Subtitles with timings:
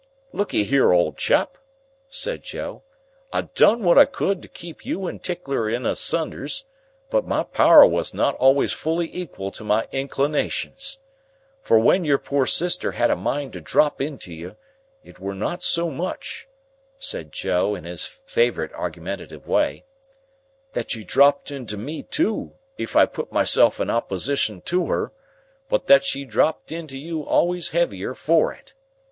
[0.33, 1.59] "Lookee here, old chap,"
[2.09, 2.81] said Joe.
[3.31, 6.65] "I done what I could to keep you and Tickler in sunders,
[7.11, 10.97] but my power were not always fully equal to my inclinations.
[11.61, 14.55] For when your poor sister had a mind to drop into you,
[15.03, 16.47] it were not so much,"
[16.97, 19.85] said Joe, in his favourite argumentative way,
[20.73, 25.11] "that she dropped into me too, if I put myself in opposition to her,
[25.69, 28.73] but that she dropped into you always heavier for it.